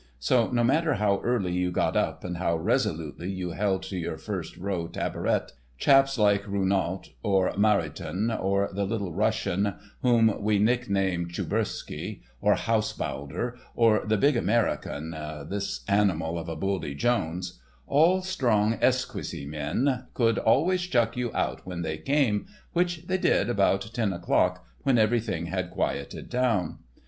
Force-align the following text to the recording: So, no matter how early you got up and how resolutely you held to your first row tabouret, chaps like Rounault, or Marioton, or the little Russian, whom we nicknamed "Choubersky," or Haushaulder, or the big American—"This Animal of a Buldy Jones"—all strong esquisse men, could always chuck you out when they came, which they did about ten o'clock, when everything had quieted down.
So, 0.17 0.49
no 0.49 0.63
matter 0.63 0.95
how 0.95 1.21
early 1.23 1.51
you 1.51 1.69
got 1.69 1.95
up 1.95 2.23
and 2.23 2.37
how 2.37 2.55
resolutely 2.57 3.29
you 3.29 3.51
held 3.51 3.83
to 3.83 3.97
your 3.99 4.17
first 4.17 4.57
row 4.57 4.87
tabouret, 4.87 5.49
chaps 5.77 6.17
like 6.17 6.47
Rounault, 6.47 7.09
or 7.21 7.53
Marioton, 7.55 8.31
or 8.31 8.67
the 8.73 8.85
little 8.85 9.13
Russian, 9.13 9.75
whom 10.01 10.41
we 10.41 10.57
nicknamed 10.57 11.29
"Choubersky," 11.33 12.21
or 12.41 12.55
Haushaulder, 12.55 13.53
or 13.75 14.03
the 14.03 14.17
big 14.17 14.35
American—"This 14.35 15.81
Animal 15.87 16.39
of 16.39 16.49
a 16.49 16.55
Buldy 16.55 16.95
Jones"—all 16.95 18.23
strong 18.23 18.79
esquisse 18.81 19.45
men, 19.45 20.05
could 20.15 20.39
always 20.39 20.81
chuck 20.81 21.15
you 21.15 21.31
out 21.35 21.63
when 21.63 21.83
they 21.83 21.99
came, 21.99 22.47
which 22.73 23.05
they 23.05 23.19
did 23.19 23.51
about 23.51 23.91
ten 23.93 24.13
o'clock, 24.13 24.65
when 24.81 24.97
everything 24.97 25.45
had 25.45 25.69
quieted 25.69 26.27
down. 26.27 26.79